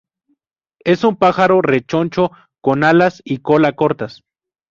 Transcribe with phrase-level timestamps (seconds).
[0.83, 4.23] Es un pájaro rechoncho con alas y cola cortas.